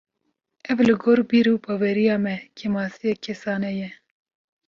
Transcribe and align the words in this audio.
Ev 0.73 0.77
li 0.87 0.93
gor 1.03 1.19
bîr 1.29 1.47
û 1.53 1.55
baweriya 1.63 2.17
me, 2.25 2.35
kêmasiyek 2.57 3.17
kesane 3.25 3.71
ye 3.79 3.89